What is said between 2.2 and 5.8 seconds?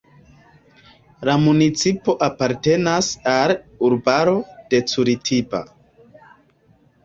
apartenas al urbaro de Curitiba.